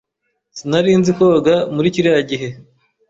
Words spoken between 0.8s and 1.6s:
nzi koga